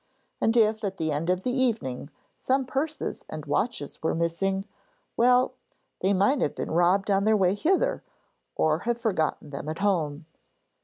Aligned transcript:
And 0.41 0.57
if 0.57 0.83
at 0.83 0.97
the 0.97 1.11
end 1.11 1.29
of 1.29 1.43
the 1.43 1.51
evening 1.55 2.09
some 2.35 2.65
purses 2.65 3.23
and 3.29 3.45
watches 3.45 4.01
were 4.01 4.15
missing, 4.15 4.65
well! 5.15 5.53
they 5.99 6.11
might 6.11 6.41
have 6.41 6.55
been 6.55 6.71
robbed 6.71 7.11
on 7.11 7.23
their 7.23 7.37
way 7.37 7.53
hither, 7.53 8.01
or 8.55 8.79
have 8.79 8.99
forgotten 8.99 9.51
them 9.51 9.69
at 9.69 9.77
home. 9.77 10.25